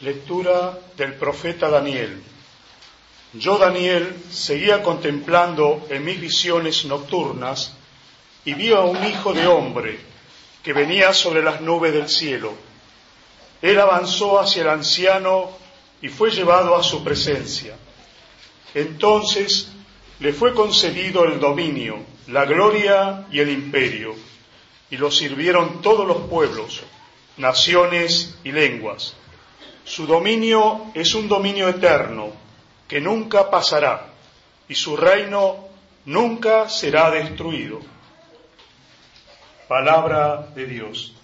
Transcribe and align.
Lectura 0.00 0.78
del 0.96 1.14
profeta 1.14 1.68
Daniel. 1.68 2.22
Yo, 3.32 3.58
Daniel, 3.58 4.14
seguía 4.30 4.82
contemplando 4.82 5.86
en 5.90 6.04
mis 6.04 6.20
visiones 6.20 6.84
nocturnas 6.84 7.74
y 8.44 8.54
vi 8.54 8.72
a 8.72 8.80
un 8.80 9.04
hijo 9.04 9.34
de 9.34 9.46
hombre 9.46 9.98
que 10.62 10.72
venía 10.72 11.12
sobre 11.12 11.42
las 11.42 11.60
nubes 11.60 11.92
del 11.92 12.08
cielo. 12.08 12.52
Él 13.60 13.78
avanzó 13.80 14.38
hacia 14.38 14.62
el 14.62 14.68
anciano 14.68 15.50
y 16.00 16.08
fue 16.08 16.30
llevado 16.30 16.76
a 16.76 16.82
su 16.82 17.02
presencia. 17.02 17.76
Entonces 18.74 19.68
le 20.20 20.32
fue 20.32 20.54
concedido 20.54 21.24
el 21.24 21.40
dominio, 21.40 21.98
la 22.28 22.44
gloria 22.44 23.26
y 23.32 23.40
el 23.40 23.50
imperio, 23.50 24.14
y 24.90 24.96
lo 24.96 25.10
sirvieron 25.10 25.82
todos 25.82 26.06
los 26.06 26.18
pueblos, 26.28 26.82
naciones 27.36 28.36
y 28.44 28.52
lenguas. 28.52 29.14
Su 29.88 30.06
dominio 30.06 30.92
es 30.92 31.14
un 31.14 31.28
dominio 31.28 31.66
eterno 31.66 32.30
que 32.86 33.00
nunca 33.00 33.50
pasará 33.50 34.08
y 34.68 34.74
su 34.74 34.98
reino 34.98 35.64
nunca 36.04 36.68
será 36.68 37.10
destruido. 37.10 37.80
Palabra 39.66 40.46
de 40.54 40.66
Dios. 40.66 41.14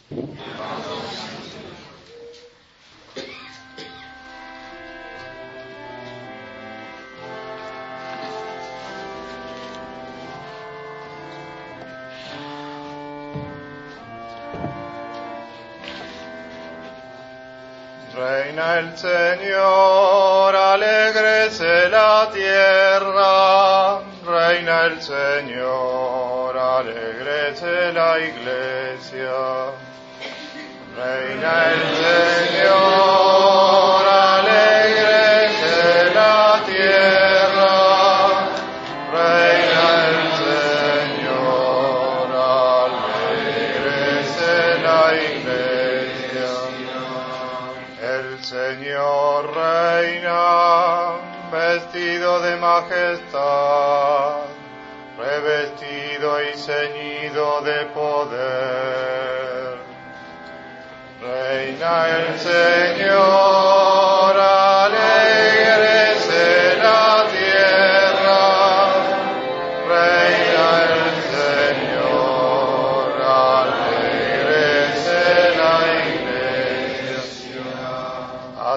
El 18.84 18.98
Señor, 18.98 20.54
alegrese 20.54 21.88
la 21.88 22.28
tierra. 22.32 24.00
Reina 24.26 24.84
el 24.86 25.00
Señor, 25.00 26.56
alegrese 26.56 27.92
la 27.92 28.18
iglesia. 28.18 29.72
Reina 30.96 31.72
el 31.72 31.82
Señor, 32.04 33.43
majestad, 52.88 54.46
revestido 55.18 56.42
y 56.42 56.56
ceñido 56.56 57.60
de 57.62 57.86
poder. 57.86 59.78
Reina 61.20 62.08
el 62.08 62.38
Señor, 62.38 63.73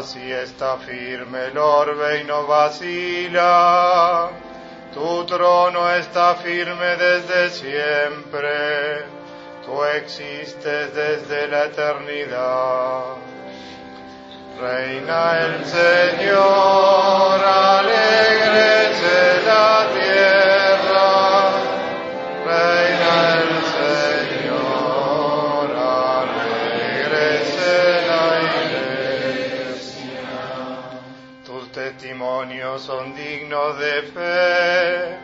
Así 0.08 0.31
está 0.31 0.77
firme 0.77 1.47
el 1.47 1.58
orbe 1.58 2.22
y 2.22 2.23
no 2.23 2.47
vacila. 2.47 4.30
Tu 4.94 5.25
trono 5.25 5.94
está 5.95 6.36
firme 6.36 6.95
desde 6.95 7.50
siempre. 7.50 9.03
Tú 9.66 9.84
existes 9.84 10.95
desde 10.95 11.50
la 11.50 11.66
eternidad. 11.66 13.18
Reina 14.62 15.40
el 15.41 15.66
Señor, 15.66 17.44
alegrese 17.44 19.41
la 19.45 19.88
tierra. 19.94 20.16
Son 32.78 33.16
dignos 33.16 33.80
de 33.80 34.03
fe. 34.14 35.18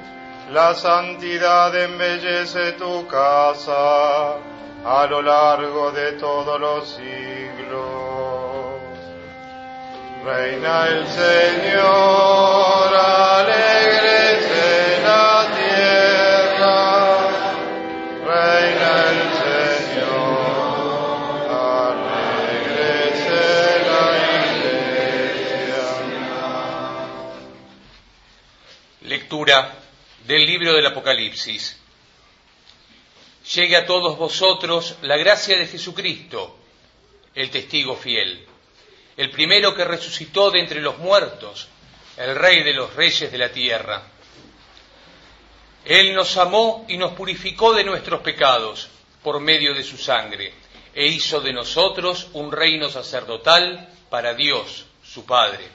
La 0.51 0.73
santidad 0.73 1.75
embellece 1.75 2.73
tu 2.73 3.05
casa 3.07 4.35
a 4.83 5.05
lo 5.09 5.21
largo 5.21 5.91
de 5.91 6.13
todos 6.13 6.59
los 6.59 6.89
siglos. 6.89 7.83
Reina 10.25 10.87
el 10.87 11.07
Señor, 11.07 12.95
alegrese 12.95 13.92
Del 29.33 30.45
libro 30.45 30.73
del 30.73 30.85
Apocalipsis. 30.85 31.75
Llegue 33.55 33.75
a 33.75 33.87
todos 33.87 34.15
vosotros 34.15 34.97
la 35.01 35.17
gracia 35.17 35.57
de 35.57 35.65
Jesucristo, 35.65 36.55
el 37.33 37.49
testigo 37.49 37.95
fiel, 37.95 38.45
el 39.17 39.31
primero 39.31 39.73
que 39.73 39.85
resucitó 39.85 40.51
de 40.51 40.59
entre 40.59 40.81
los 40.81 40.99
muertos, 40.99 41.67
el 42.15 42.35
rey 42.35 42.61
de 42.61 42.75
los 42.75 42.93
reyes 42.93 43.31
de 43.31 43.37
la 43.39 43.51
tierra. 43.51 44.03
Él 45.83 46.13
nos 46.13 46.37
amó 46.37 46.85
y 46.87 46.97
nos 46.97 47.13
purificó 47.13 47.73
de 47.73 47.83
nuestros 47.83 48.21
pecados 48.21 48.87
por 49.23 49.39
medio 49.39 49.73
de 49.73 49.83
su 49.83 49.97
sangre, 49.97 50.53
e 50.93 51.07
hizo 51.07 51.41
de 51.41 51.53
nosotros 51.53 52.27
un 52.33 52.51
reino 52.51 52.87
sacerdotal 52.87 53.89
para 54.11 54.35
Dios, 54.35 54.85
su 55.03 55.25
Padre. 55.25 55.67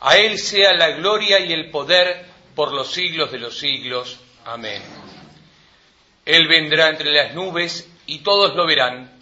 A 0.00 0.18
Él 0.18 0.38
sea 0.38 0.74
la 0.74 0.90
gloria 0.90 1.40
y 1.40 1.50
el 1.54 1.70
poder 1.70 2.31
por 2.54 2.72
los 2.72 2.92
siglos 2.92 3.30
de 3.32 3.38
los 3.38 3.58
siglos. 3.58 4.18
Amén. 4.44 4.82
Él 6.24 6.46
vendrá 6.48 6.88
entre 6.88 7.12
las 7.12 7.34
nubes 7.34 7.88
y 8.06 8.18
todos 8.18 8.54
lo 8.54 8.66
verán, 8.66 9.12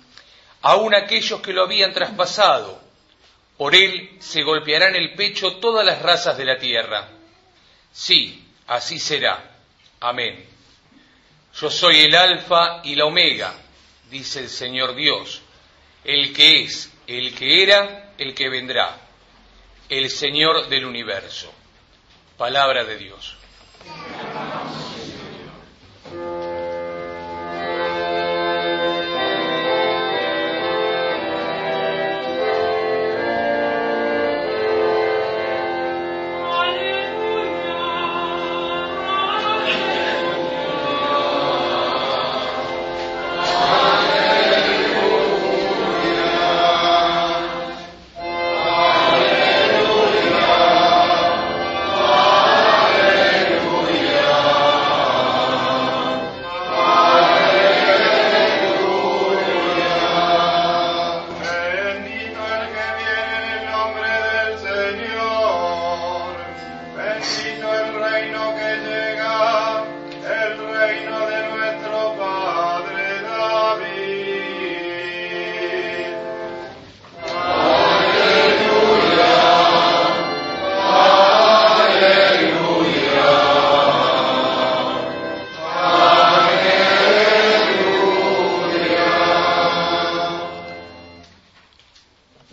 aun 0.62 0.94
aquellos 0.94 1.41
que 1.41 1.52
lo 1.52 1.64
habían 1.64 1.92
traspasado. 1.92 2.80
Por 3.56 3.74
él 3.74 4.16
se 4.20 4.42
golpearán 4.42 4.96
el 4.96 5.14
pecho 5.14 5.56
todas 5.56 5.84
las 5.84 6.02
razas 6.02 6.36
de 6.36 6.44
la 6.44 6.58
tierra. 6.58 7.08
Sí, 7.92 8.46
así 8.66 8.98
será. 8.98 9.58
Amén. 10.00 10.47
Yo 11.58 11.70
soy 11.70 12.00
el 12.00 12.14
alfa 12.14 12.80
y 12.84 12.94
la 12.94 13.06
omega, 13.06 13.54
dice 14.10 14.41
el 14.41 14.48
Señor 14.48 14.94
Dios, 14.94 15.42
el 16.04 16.32
que 16.32 16.62
es, 16.62 16.91
el 17.06 17.34
que 17.34 17.62
era, 17.62 18.12
el 18.16 18.34
que 18.34 18.48
vendrá, 18.48 18.98
el 19.88 20.08
Señor 20.10 20.68
del 20.68 20.84
universo. 20.84 21.52
Palabra 22.40 22.84
de 22.84 22.96
Dios. 22.96 23.36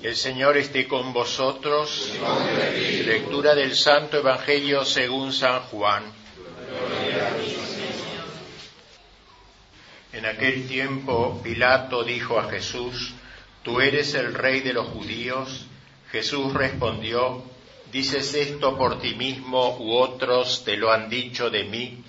El 0.07 0.15
Señor 0.15 0.55
esté 0.55 0.87
con 0.87 1.11
vosotros. 1.11 2.13
Lectura 3.05 3.53
del 3.53 3.75
Santo 3.75 4.15
Evangelio 4.15 4.85
según 4.85 5.33
San 5.33 5.63
Juan. 5.63 6.01
En 10.13 10.25
aquel 10.25 10.65
tiempo 10.65 11.41
Pilato 11.43 12.05
dijo 12.05 12.39
a 12.39 12.49
Jesús, 12.49 13.15
¿tú 13.63 13.81
eres 13.81 14.13
el 14.13 14.33
rey 14.33 14.61
de 14.61 14.71
los 14.71 14.87
judíos? 14.87 15.65
Jesús 16.09 16.53
respondió, 16.53 17.43
¿dices 17.91 18.33
esto 18.33 18.77
por 18.77 19.01
ti 19.01 19.13
mismo 19.13 19.75
u 19.77 19.97
otros 19.97 20.63
te 20.63 20.77
lo 20.77 20.89
han 20.89 21.09
dicho 21.09 21.49
de 21.49 21.65
mí? 21.65 22.01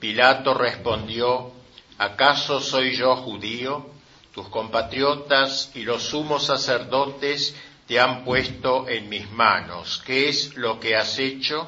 Pilato 0.00 0.54
respondió, 0.54 1.52
¿acaso 1.98 2.60
soy 2.60 2.96
yo 2.96 3.14
judío? 3.14 3.94
Tus 4.36 4.50
compatriotas 4.50 5.70
y 5.74 5.82
los 5.84 6.02
sumos 6.02 6.44
sacerdotes 6.44 7.56
te 7.88 7.98
han 7.98 8.22
puesto 8.22 8.86
en 8.86 9.08
mis 9.08 9.30
manos. 9.30 10.02
¿Qué 10.04 10.28
es 10.28 10.54
lo 10.56 10.78
que 10.78 10.94
has 10.94 11.18
hecho? 11.18 11.66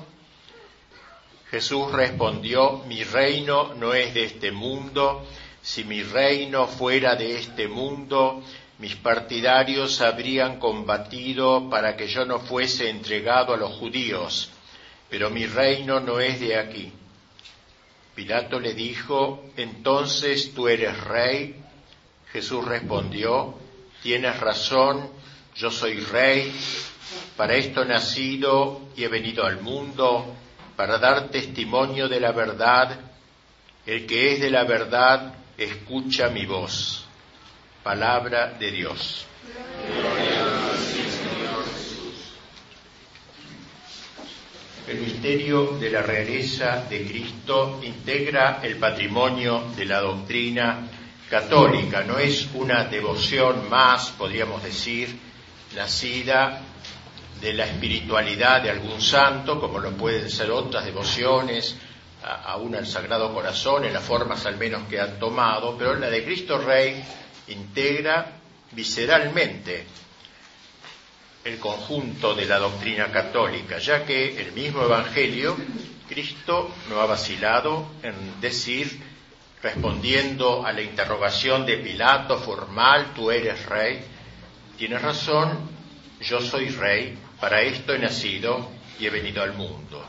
Jesús 1.50 1.90
respondió, 1.90 2.82
mi 2.86 3.04
reino 3.04 3.72
no 3.72 3.94
es 3.94 4.12
de 4.12 4.24
este 4.24 4.52
mundo. 4.52 5.26
Si 5.62 5.82
mi 5.84 6.02
reino 6.02 6.66
fuera 6.66 7.16
de 7.16 7.38
este 7.38 7.68
mundo, 7.68 8.42
mis 8.80 8.96
partidarios 8.96 10.02
habrían 10.02 10.58
combatido 10.58 11.70
para 11.70 11.96
que 11.96 12.06
yo 12.06 12.26
no 12.26 12.38
fuese 12.38 12.90
entregado 12.90 13.54
a 13.54 13.56
los 13.56 13.72
judíos. 13.78 14.50
Pero 15.08 15.30
mi 15.30 15.46
reino 15.46 16.00
no 16.00 16.20
es 16.20 16.38
de 16.38 16.58
aquí. 16.58 16.92
Pilato 18.14 18.60
le 18.60 18.74
dijo, 18.74 19.42
entonces 19.56 20.52
tú 20.52 20.68
eres 20.68 20.94
rey. 21.04 21.64
Jesús 22.32 22.64
respondió, 22.64 23.54
tienes 24.02 24.38
razón, 24.38 25.10
yo 25.54 25.70
soy 25.70 26.00
rey, 26.00 26.52
para 27.36 27.54
esto 27.54 27.82
he 27.82 27.86
nacido 27.86 28.88
y 28.96 29.04
he 29.04 29.08
venido 29.08 29.44
al 29.44 29.60
mundo, 29.60 30.34
para 30.76 30.98
dar 30.98 31.28
testimonio 31.28 32.08
de 32.08 32.20
la 32.20 32.32
verdad. 32.32 32.98
El 33.86 34.06
que 34.06 34.32
es 34.32 34.40
de 34.40 34.50
la 34.50 34.64
verdad, 34.64 35.34
escucha 35.56 36.28
mi 36.28 36.46
voz. 36.46 37.06
Palabra 37.82 38.52
de 38.58 38.70
Dios. 38.70 39.26
El 44.86 45.00
misterio 45.00 45.78
de 45.78 45.90
la 45.90 46.02
realeza 46.02 46.84
de 46.88 47.06
Cristo 47.06 47.80
integra 47.82 48.60
el 48.62 48.76
patrimonio 48.76 49.64
de 49.76 49.84
la 49.84 50.00
doctrina 50.00 50.88
católica, 51.28 52.02
no 52.02 52.18
es 52.18 52.48
una 52.54 52.84
devoción 52.84 53.68
más, 53.68 54.10
podríamos 54.10 54.62
decir, 54.62 55.18
nacida 55.76 56.60
de 57.40 57.52
la 57.52 57.66
espiritualidad 57.66 58.62
de 58.62 58.70
algún 58.70 59.00
santo, 59.00 59.60
como 59.60 59.78
lo 59.78 59.92
pueden 59.92 60.28
ser 60.30 60.50
otras 60.50 60.84
devociones, 60.84 61.76
aún 62.22 62.74
al 62.74 62.86
Sagrado 62.86 63.32
Corazón, 63.32 63.84
en 63.84 63.92
las 63.92 64.02
formas 64.02 64.44
al 64.46 64.56
menos 64.56 64.88
que 64.88 65.00
han 65.00 65.18
tomado, 65.18 65.76
pero 65.78 65.94
la 65.94 66.10
de 66.10 66.24
Cristo 66.24 66.58
Rey 66.58 67.02
integra 67.48 68.32
visceralmente 68.72 69.86
el 71.44 71.58
conjunto 71.58 72.34
de 72.34 72.46
la 72.46 72.58
doctrina 72.58 73.10
católica, 73.10 73.78
ya 73.78 74.04
que 74.04 74.40
el 74.40 74.52
mismo 74.52 74.82
Evangelio, 74.82 75.56
Cristo 76.08 76.74
no 76.88 77.00
ha 77.00 77.06
vacilado 77.06 77.86
en 78.02 78.40
decir 78.40 79.00
respondiendo 79.62 80.64
a 80.64 80.72
la 80.72 80.82
interrogación 80.82 81.66
de 81.66 81.78
Pilato 81.78 82.38
formal, 82.38 83.12
tú 83.14 83.30
eres 83.30 83.66
rey, 83.66 84.00
tienes 84.76 85.02
razón, 85.02 85.70
yo 86.20 86.40
soy 86.40 86.68
rey, 86.70 87.16
para 87.40 87.62
esto 87.62 87.94
he 87.94 87.98
nacido 87.98 88.70
y 88.98 89.06
he 89.06 89.10
venido 89.10 89.42
al 89.42 89.54
mundo. 89.54 90.04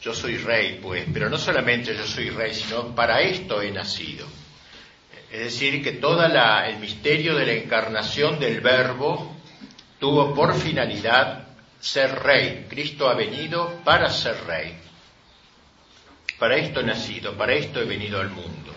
Yo 0.00 0.14
soy 0.14 0.36
rey, 0.38 0.78
pues, 0.80 1.06
pero 1.12 1.28
no 1.28 1.38
solamente 1.38 1.96
yo 1.96 2.06
soy 2.06 2.30
rey, 2.30 2.54
sino 2.54 2.94
para 2.94 3.20
esto 3.22 3.62
he 3.62 3.70
nacido. 3.70 4.26
Es 5.32 5.40
decir, 5.40 5.82
que 5.82 5.92
todo 5.92 6.24
el 6.24 6.78
misterio 6.78 7.34
de 7.34 7.46
la 7.46 7.52
encarnación 7.52 8.38
del 8.38 8.60
Verbo 8.60 9.34
tuvo 9.98 10.34
por 10.34 10.54
finalidad 10.54 11.48
ser 11.80 12.20
rey. 12.20 12.66
Cristo 12.68 13.08
ha 13.08 13.14
venido 13.14 13.80
para 13.84 14.08
ser 14.10 14.36
rey. 14.46 14.78
Para 16.38 16.56
esto 16.56 16.80
he 16.80 16.84
nacido, 16.84 17.36
para 17.36 17.54
esto 17.54 17.80
he 17.80 17.84
venido 17.84 18.20
al 18.20 18.30
mundo. 18.30 18.72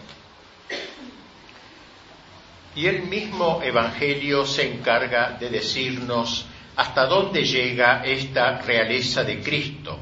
Y 2.76 2.86
el 2.86 3.04
mismo 3.04 3.62
Evangelio 3.62 4.46
se 4.46 4.72
encarga 4.72 5.32
de 5.32 5.50
decirnos 5.50 6.46
hasta 6.76 7.06
dónde 7.06 7.44
llega 7.44 8.04
esta 8.06 8.62
realeza 8.62 9.24
de 9.24 9.42
Cristo. 9.42 10.00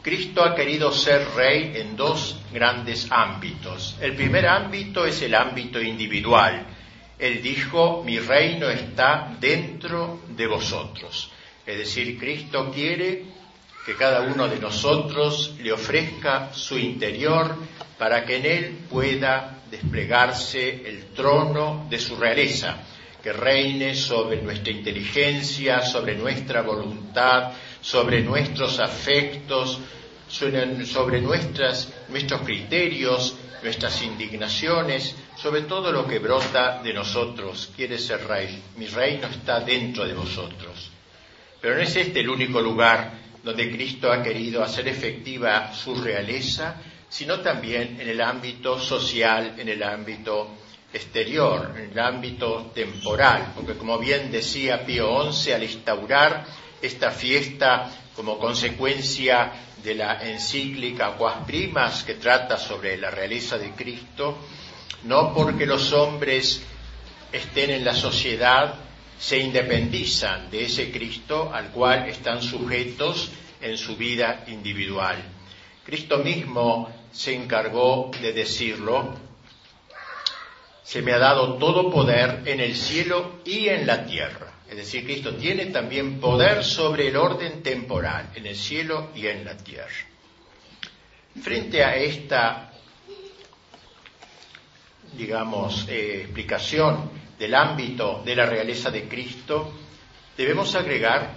Cristo 0.00 0.42
ha 0.42 0.54
querido 0.54 0.92
ser 0.92 1.26
rey 1.34 1.72
en 1.74 1.96
dos 1.96 2.40
grandes 2.52 3.08
ámbitos. 3.10 3.96
El 4.00 4.14
primer 4.14 4.46
ámbito 4.46 5.04
es 5.04 5.20
el 5.20 5.34
ámbito 5.34 5.82
individual. 5.82 6.64
Él 7.18 7.42
dijo, 7.42 8.02
mi 8.04 8.18
reino 8.18 8.70
está 8.70 9.36
dentro 9.40 10.22
de 10.28 10.46
vosotros. 10.46 11.30
Es 11.66 11.78
decir, 11.78 12.18
Cristo 12.18 12.70
quiere 12.72 13.24
que 13.86 13.94
cada 13.94 14.22
uno 14.22 14.48
de 14.48 14.58
nosotros 14.58 15.54
le 15.60 15.70
ofrezca 15.70 16.52
su 16.52 16.76
interior 16.76 17.54
para 17.96 18.24
que 18.24 18.38
en 18.38 18.44
él 18.44 18.78
pueda 18.90 19.60
desplegarse 19.70 20.88
el 20.88 21.12
trono 21.14 21.86
de 21.88 22.00
su 22.00 22.16
realeza, 22.16 22.78
que 23.22 23.32
reine 23.32 23.94
sobre 23.94 24.42
nuestra 24.42 24.72
inteligencia, 24.72 25.82
sobre 25.82 26.16
nuestra 26.16 26.62
voluntad, 26.62 27.52
sobre 27.80 28.22
nuestros 28.22 28.80
afectos, 28.80 29.78
sobre 30.28 31.20
nuestras, 31.20 31.88
nuestros 32.08 32.40
criterios, 32.40 33.36
nuestras 33.62 34.02
indignaciones, 34.02 35.14
sobre 35.36 35.62
todo 35.62 35.92
lo 35.92 36.08
que 36.08 36.18
brota 36.18 36.82
de 36.82 36.92
nosotros. 36.92 37.70
Quiere 37.76 37.98
ser 37.98 38.26
rey. 38.26 38.60
Mi 38.78 38.86
reino 38.86 39.28
está 39.28 39.60
dentro 39.60 40.04
de 40.04 40.14
vosotros. 40.14 40.90
Pero 41.60 41.76
no 41.76 41.82
es 41.82 41.94
este 41.94 42.20
el 42.20 42.28
único 42.28 42.60
lugar 42.60 43.25
donde 43.46 43.70
Cristo 43.70 44.10
ha 44.10 44.24
querido 44.24 44.64
hacer 44.64 44.88
efectiva 44.88 45.72
su 45.72 45.94
realeza, 45.94 46.82
sino 47.08 47.38
también 47.38 47.96
en 48.00 48.08
el 48.08 48.20
ámbito 48.20 48.76
social, 48.76 49.54
en 49.56 49.68
el 49.68 49.84
ámbito 49.84 50.50
exterior, 50.92 51.72
en 51.76 51.92
el 51.92 51.98
ámbito 52.00 52.72
temporal, 52.74 53.52
porque 53.54 53.74
como 53.74 54.00
bien 54.00 54.32
decía 54.32 54.84
Pío 54.84 55.32
XI 55.32 55.52
al 55.52 55.62
instaurar 55.62 56.44
esta 56.82 57.12
fiesta 57.12 57.88
como 58.16 58.36
consecuencia 58.36 59.52
de 59.80 59.94
la 59.94 60.28
encíclica 60.28 61.12
Quas 61.16 61.44
Primas 61.46 62.02
que 62.02 62.14
trata 62.14 62.58
sobre 62.58 62.96
la 62.96 63.12
realeza 63.12 63.58
de 63.58 63.70
Cristo, 63.70 64.38
no 65.04 65.32
porque 65.32 65.66
los 65.66 65.92
hombres 65.92 66.62
estén 67.30 67.70
en 67.70 67.84
la 67.84 67.94
sociedad 67.94 68.85
se 69.18 69.38
independizan 69.38 70.50
de 70.50 70.64
ese 70.64 70.90
Cristo 70.90 71.50
al 71.52 71.70
cual 71.70 72.08
están 72.08 72.42
sujetos 72.42 73.30
en 73.60 73.76
su 73.78 73.96
vida 73.96 74.44
individual. 74.48 75.16
Cristo 75.84 76.18
mismo 76.18 76.90
se 77.12 77.34
encargó 77.34 78.10
de 78.20 78.32
decirlo, 78.32 79.14
se 80.82 81.02
me 81.02 81.12
ha 81.12 81.18
dado 81.18 81.54
todo 81.54 81.90
poder 81.90 82.42
en 82.44 82.60
el 82.60 82.76
cielo 82.76 83.40
y 83.44 83.68
en 83.68 83.86
la 83.86 84.04
tierra. 84.04 84.52
Es 84.68 84.76
decir, 84.76 85.04
Cristo 85.04 85.34
tiene 85.36 85.66
también 85.66 86.20
poder 86.20 86.64
sobre 86.64 87.08
el 87.08 87.16
orden 87.16 87.62
temporal, 87.62 88.30
en 88.34 88.46
el 88.46 88.56
cielo 88.56 89.10
y 89.14 89.26
en 89.26 89.44
la 89.44 89.56
tierra. 89.56 89.94
Frente 91.40 91.84
a 91.84 91.96
esta, 91.96 92.72
digamos, 95.16 95.86
eh, 95.88 96.22
explicación 96.22 97.25
del 97.38 97.54
ámbito 97.54 98.22
de 98.24 98.34
la 98.36 98.46
realeza 98.46 98.90
de 98.90 99.08
Cristo, 99.08 99.72
debemos 100.36 100.74
agregar 100.74 101.34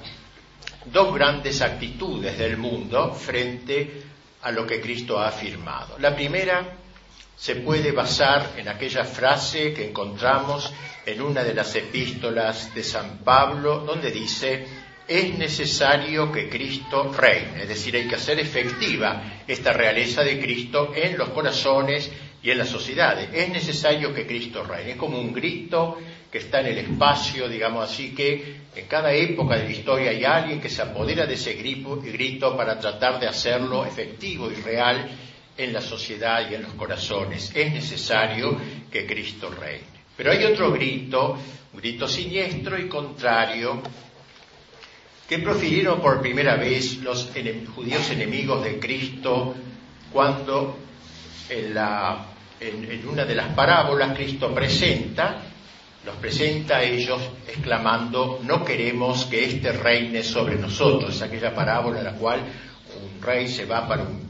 dos 0.86 1.14
grandes 1.14 1.62
actitudes 1.62 2.38
del 2.38 2.58
mundo 2.58 3.14
frente 3.14 4.04
a 4.42 4.52
lo 4.52 4.66
que 4.66 4.80
Cristo 4.80 5.20
ha 5.20 5.28
afirmado. 5.28 5.98
La 6.00 6.16
primera 6.16 6.78
se 7.36 7.56
puede 7.58 7.92
basar 7.92 8.54
en 8.58 8.68
aquella 8.68 9.06
frase 9.06 9.74
que 9.74 9.90
encontramos 9.90 10.74
en 11.06 11.22
una 11.22 11.44
de 11.44 11.54
las 11.54 11.74
epístolas 11.76 12.74
de 12.74 12.84
San 12.84 13.20
Pablo, 13.20 13.80
donde 13.80 14.12
dice, 14.12 14.66
es 15.08 15.38
necesario 15.38 16.32
que 16.32 16.50
Cristo 16.50 17.12
reine, 17.12 17.64
es 17.64 17.70
decir, 17.70 17.96
hay 17.96 18.08
que 18.08 18.16
hacer 18.16 18.40
efectiva 18.40 19.42
esta 19.48 19.74
realeza 19.74 20.22
de 20.22 20.40
Cristo 20.40 20.92
en 20.94 21.18
los 21.18 21.30
corazones 21.30 22.12
y 22.42 22.52
en 22.52 22.58
las 22.58 22.70
sociedades. 22.70 23.30
Es 23.34 23.50
necesario 23.50 24.14
que 24.14 24.26
Cristo 24.26 24.64
reine. 24.64 24.92
Es 24.92 24.98
como 24.98 25.20
un 25.20 25.34
grito 25.34 25.98
que 26.32 26.38
está 26.38 26.62
en 26.62 26.68
el 26.68 26.78
espacio, 26.78 27.50
digamos 27.50 27.90
así, 27.90 28.14
que 28.14 28.62
en 28.76 28.86
cada 28.86 29.12
época 29.14 29.58
de 29.58 29.64
la 29.64 29.72
historia 29.72 30.12
hay 30.12 30.24
alguien 30.24 30.62
que 30.62 30.70
se 30.70 30.82
apodera 30.82 31.26
de 31.26 31.34
ese 31.34 31.54
grito 31.54 32.56
para 32.56 32.80
tratar 32.80 33.20
de 33.20 33.28
hacerlo 33.28 33.86
efectivo 33.86 34.50
y 34.52 34.56
real 34.56 35.10
en 35.58 35.74
la 35.74 35.82
sociedad 35.82 36.50
y 36.50 36.56
en 36.56 36.64
los 36.64 36.74
corazones. 36.74 37.52
Es 37.54 37.74
necesario 37.74 38.58
que 38.92 39.06
Cristo 39.06 39.50
reine. 39.50 40.00
Pero 40.16 40.32
hay 40.32 40.44
otro 40.46 40.72
grito, 40.72 41.38
un 41.74 41.80
grito 41.80 42.08
siniestro 42.08 42.80
y 42.80 42.88
contrario, 42.88 43.82
que 45.28 45.40
profirieron 45.40 46.02
por 46.02 46.22
primera 46.22 46.56
vez 46.56 46.98
los 46.98 47.32
judíos 47.76 48.10
enemigos 48.10 48.64
de 48.64 48.80
Cristo 48.80 49.56
cuando 50.12 50.78
en, 51.50 53.08
una 53.08 53.26
de 53.26 53.36
las 53.36 53.54
parábolas 53.54 54.16
Cristo 54.16 54.54
presenta 54.54 55.44
los 56.06 56.16
presenta 56.16 56.78
a 56.78 56.84
ellos 56.84 57.22
exclamando, 57.48 58.40
no 58.44 58.64
queremos 58.64 59.26
que 59.26 59.44
éste 59.44 59.72
reine 59.74 60.24
sobre 60.24 60.56
nosotros. 60.56 61.16
Es 61.16 61.22
aquella 61.22 61.54
parábola 61.54 62.00
en 62.00 62.06
la 62.06 62.14
cual 62.14 62.40
un 62.40 63.22
rey 63.22 63.48
se 63.48 63.66
va 63.66 63.88
para 63.88 64.04
un, 64.04 64.30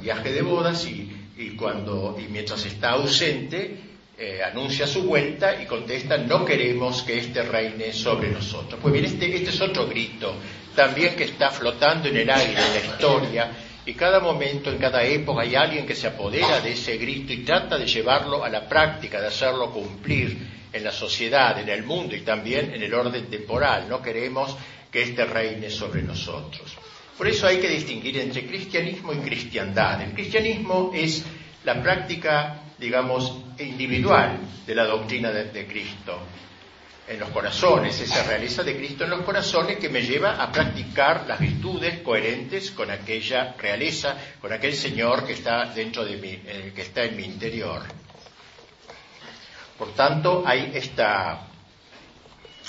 viaje 0.00 0.32
de 0.32 0.42
bodas 0.42 0.86
y, 0.86 1.56
cuando, 1.56 2.16
y 2.18 2.30
mientras 2.30 2.64
está 2.64 2.90
ausente, 2.90 3.76
eh, 4.18 4.40
anuncia 4.42 4.86
su 4.86 5.02
vuelta 5.02 5.60
y 5.60 5.66
contesta, 5.66 6.18
no 6.18 6.44
queremos 6.44 7.02
que 7.02 7.18
éste 7.18 7.42
reine 7.42 7.92
sobre 7.92 8.30
nosotros. 8.30 8.78
Pues 8.80 8.92
bien, 8.92 9.04
este, 9.06 9.34
este 9.34 9.50
es 9.50 9.60
otro 9.60 9.86
grito, 9.86 10.34
también 10.76 11.16
que 11.16 11.24
está 11.24 11.50
flotando 11.50 12.08
en 12.08 12.16
el 12.18 12.30
aire, 12.30 12.52
en 12.52 12.74
la 12.74 12.92
historia, 12.92 13.50
y 13.90 13.94
cada 13.94 14.20
momento, 14.20 14.70
en 14.70 14.78
cada 14.78 15.02
época, 15.02 15.42
hay 15.42 15.56
alguien 15.56 15.84
que 15.84 15.96
se 15.96 16.06
apodera 16.06 16.60
de 16.60 16.74
ese 16.74 16.96
grito 16.96 17.32
y 17.32 17.38
trata 17.38 17.76
de 17.76 17.86
llevarlo 17.86 18.44
a 18.44 18.48
la 18.48 18.68
práctica, 18.68 19.20
de 19.20 19.26
hacerlo 19.26 19.72
cumplir 19.72 20.38
en 20.72 20.84
la 20.84 20.92
sociedad, 20.92 21.58
en 21.58 21.68
el 21.68 21.82
mundo 21.82 22.14
y 22.14 22.20
también 22.20 22.72
en 22.72 22.84
el 22.84 22.94
orden 22.94 23.26
temporal. 23.26 23.88
No 23.88 24.00
queremos 24.00 24.56
que 24.92 25.02
éste 25.02 25.24
reine 25.24 25.70
sobre 25.70 26.04
nosotros. 26.04 26.76
Por 27.18 27.26
eso 27.26 27.48
hay 27.48 27.58
que 27.58 27.68
distinguir 27.68 28.16
entre 28.18 28.46
cristianismo 28.46 29.12
y 29.12 29.16
cristiandad. 29.16 30.00
El 30.00 30.12
cristianismo 30.12 30.92
es 30.94 31.24
la 31.64 31.82
práctica, 31.82 32.62
digamos, 32.78 33.38
individual 33.58 34.38
de 34.68 34.74
la 34.76 34.84
doctrina 34.84 35.32
de, 35.32 35.66
Cristo 35.66 36.16
en 37.10 37.18
los 37.18 37.30
corazones, 37.30 38.00
esa 38.00 38.22
realeza 38.22 38.62
de 38.62 38.76
Cristo 38.76 39.02
en 39.02 39.10
los 39.10 39.22
corazones 39.22 39.78
que 39.78 39.88
me 39.88 40.00
lleva 40.00 40.40
a 40.40 40.52
practicar 40.52 41.26
las 41.26 41.40
virtudes 41.40 41.98
coherentes 42.02 42.70
con 42.70 42.88
aquella 42.88 43.52
realeza, 43.58 44.16
con 44.40 44.52
aquel 44.52 44.74
Señor 44.74 45.26
que 45.26 45.32
está 45.32 45.64
dentro 45.66 46.04
de 46.04 46.16
mí, 46.18 46.40
eh, 46.46 46.72
que 46.72 46.82
está 46.82 47.02
en 47.02 47.16
mi 47.16 47.24
interior. 47.24 47.82
Por 49.76 49.92
tanto, 49.92 50.44
hay 50.46 50.70
esta, 50.72 51.48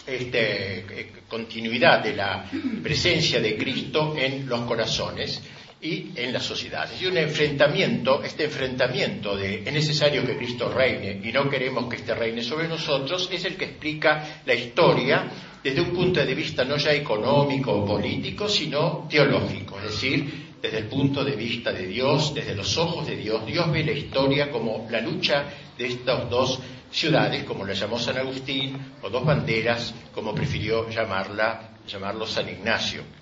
eh, 0.07 1.13
continuidad 1.27 1.99
de 1.99 2.15
la 2.15 2.43
presencia 2.81 3.39
de 3.39 3.55
Cristo 3.55 4.15
en 4.17 4.49
los 4.49 4.61
corazones 4.61 5.39
y 5.81 6.11
en 6.15 6.31
las 6.31 6.43
sociedades. 6.43 7.01
Y 7.01 7.07
un 7.07 7.17
enfrentamiento, 7.17 8.23
este 8.23 8.45
enfrentamiento 8.45 9.35
de 9.35 9.63
es 9.65 9.73
necesario 9.73 10.23
que 10.25 10.37
Cristo 10.37 10.71
reine 10.71 11.19
y 11.23 11.31
no 11.31 11.49
queremos 11.49 11.87
que 11.89 11.95
este 11.95 12.13
reine 12.13 12.43
sobre 12.43 12.67
nosotros, 12.67 13.29
es 13.31 13.43
el 13.45 13.55
que 13.55 13.65
explica 13.65 14.41
la 14.45 14.53
historia 14.53 15.31
desde 15.63 15.81
un 15.81 15.91
punto 15.91 16.23
de 16.23 16.35
vista 16.35 16.63
no 16.63 16.77
ya 16.77 16.91
económico 16.91 17.71
o 17.71 17.85
político, 17.85 18.47
sino 18.47 19.07
teológico, 19.09 19.77
es 19.77 19.85
decir, 19.85 20.51
desde 20.61 20.79
el 20.79 20.85
punto 20.85 21.23
de 21.23 21.35
vista 21.35 21.71
de 21.71 21.87
Dios, 21.87 22.33
desde 22.33 22.55
los 22.55 22.77
ojos 22.77 23.07
de 23.07 23.15
Dios. 23.15 23.45
Dios 23.45 23.71
ve 23.71 23.83
la 23.83 23.91
historia 23.91 24.51
como 24.51 24.87
la 24.89 25.01
lucha 25.01 25.45
de 25.77 25.87
estos 25.87 26.29
dos 26.29 26.59
ciudades, 26.91 27.43
como 27.43 27.65
la 27.65 27.73
llamó 27.73 27.97
San 27.97 28.17
Agustín, 28.17 28.77
o 29.01 29.09
dos 29.09 29.25
banderas, 29.25 29.93
como 30.13 30.35
prefirió 30.35 30.89
llamarla, 30.89 31.77
llamarlo 31.87 32.27
San 32.27 32.47
Ignacio. 32.49 33.20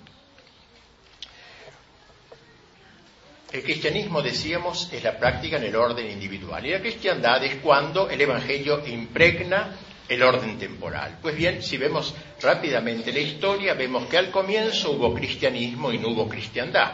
El 3.52 3.64
cristianismo, 3.64 4.22
decíamos, 4.22 4.88
es 4.92 5.02
la 5.02 5.18
práctica 5.18 5.56
en 5.56 5.64
el 5.64 5.74
orden 5.74 6.08
individual 6.08 6.64
y 6.64 6.70
la 6.70 6.80
cristiandad 6.80 7.42
es 7.42 7.56
cuando 7.56 8.08
el 8.08 8.20
Evangelio 8.20 8.80
impregna 8.86 9.76
el 10.08 10.22
orden 10.22 10.56
temporal. 10.56 11.18
Pues 11.20 11.34
bien, 11.36 11.60
si 11.60 11.76
vemos 11.76 12.14
rápidamente 12.40 13.12
la 13.12 13.18
historia, 13.18 13.74
vemos 13.74 14.06
que 14.06 14.18
al 14.18 14.30
comienzo 14.30 14.92
hubo 14.92 15.12
cristianismo 15.12 15.92
y 15.92 15.98
no 15.98 16.10
hubo 16.10 16.28
cristiandad. 16.28 16.92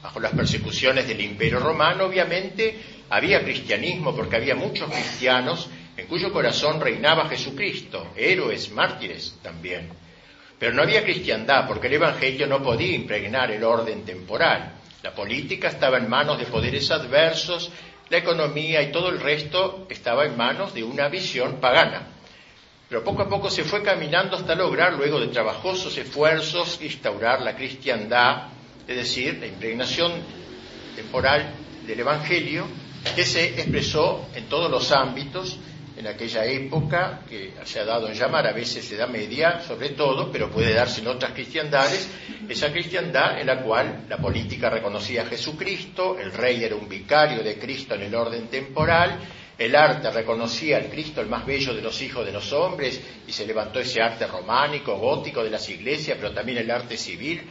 Bajo 0.00 0.20
las 0.20 0.30
persecuciones 0.32 1.08
del 1.08 1.20
Imperio 1.20 1.58
Romano, 1.58 2.04
obviamente, 2.04 2.76
había 3.10 3.42
cristianismo 3.42 4.14
porque 4.14 4.36
había 4.36 4.54
muchos 4.54 4.88
cristianos 4.88 5.68
en 5.96 6.06
cuyo 6.06 6.32
corazón 6.32 6.80
reinaba 6.80 7.28
Jesucristo, 7.28 8.12
héroes, 8.14 8.70
mártires 8.70 9.38
también. 9.42 9.88
Pero 10.56 10.72
no 10.72 10.82
había 10.82 11.02
cristiandad 11.02 11.66
porque 11.66 11.88
el 11.88 11.94
Evangelio 11.94 12.46
no 12.46 12.62
podía 12.62 12.94
impregnar 12.94 13.50
el 13.50 13.64
orden 13.64 14.04
temporal. 14.04 14.75
La 15.06 15.14
política 15.14 15.68
estaba 15.68 15.98
en 15.98 16.08
manos 16.08 16.36
de 16.36 16.46
poderes 16.46 16.90
adversos, 16.90 17.70
la 18.10 18.16
economía 18.16 18.82
y 18.82 18.90
todo 18.90 19.08
el 19.08 19.20
resto 19.20 19.86
estaba 19.88 20.24
en 20.24 20.36
manos 20.36 20.74
de 20.74 20.82
una 20.82 21.06
visión 21.06 21.60
pagana. 21.60 22.08
Pero 22.88 23.04
poco 23.04 23.22
a 23.22 23.28
poco 23.28 23.48
se 23.48 23.62
fue 23.62 23.84
caminando 23.84 24.36
hasta 24.36 24.56
lograr, 24.56 24.94
luego 24.94 25.20
de 25.20 25.28
trabajosos 25.28 25.96
esfuerzos, 25.96 26.80
instaurar 26.82 27.40
la 27.40 27.54
cristiandad, 27.54 28.48
es 28.88 28.96
decir, 28.96 29.38
la 29.38 29.46
impregnación 29.46 30.10
temporal 30.96 31.54
del 31.86 32.00
Evangelio, 32.00 32.66
que 33.14 33.24
se 33.24 33.60
expresó 33.60 34.28
en 34.34 34.48
todos 34.48 34.68
los 34.68 34.90
ámbitos 34.90 35.56
en 36.06 36.14
aquella 36.14 36.44
época, 36.44 37.22
que 37.28 37.54
se 37.64 37.80
ha 37.80 37.84
dado 37.84 38.08
en 38.08 38.14
llamar 38.14 38.46
a 38.46 38.52
veces 38.52 38.90
Edad 38.92 39.08
Media, 39.08 39.60
sobre 39.66 39.90
todo, 39.90 40.30
pero 40.30 40.50
puede 40.50 40.72
darse 40.72 41.00
en 41.00 41.08
otras 41.08 41.32
cristiandades, 41.32 42.08
esa 42.48 42.70
cristiandad 42.70 43.40
en 43.40 43.48
la 43.48 43.60
cual 43.60 44.04
la 44.08 44.18
política 44.18 44.70
reconocía 44.70 45.22
a 45.22 45.26
Jesucristo, 45.26 46.16
el 46.18 46.32
rey 46.32 46.62
era 46.62 46.76
un 46.76 46.88
vicario 46.88 47.42
de 47.42 47.58
Cristo 47.58 47.96
en 47.96 48.02
el 48.02 48.14
orden 48.14 48.46
temporal, 48.46 49.18
el 49.58 49.74
arte 49.74 50.10
reconocía 50.10 50.76
al 50.76 50.86
Cristo 50.86 51.20
el 51.20 51.28
más 51.28 51.44
bello 51.44 51.74
de 51.74 51.82
los 51.82 52.00
hijos 52.02 52.24
de 52.24 52.32
los 52.32 52.52
hombres 52.52 53.00
y 53.26 53.32
se 53.32 53.46
levantó 53.46 53.80
ese 53.80 54.00
arte 54.00 54.26
románico, 54.26 54.96
gótico 54.98 55.42
de 55.42 55.50
las 55.50 55.68
iglesias, 55.68 56.18
pero 56.20 56.32
también 56.32 56.58
el 56.58 56.70
arte 56.70 56.96
civil, 56.96 57.42